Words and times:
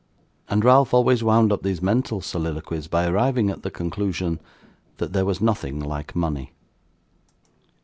And 0.49 0.65
Ralph 0.65 0.95
always 0.95 1.23
wound 1.23 1.53
up 1.53 1.61
these 1.61 1.79
mental 1.79 2.21
soliloquies 2.21 2.87
by 2.87 3.05
arriving 3.05 3.51
at 3.51 3.61
the 3.61 3.69
conclusion, 3.69 4.39
that 4.97 5.13
there 5.13 5.25
was 5.25 5.39
nothing 5.41 5.79
like 5.79 6.15
money. 6.15 6.53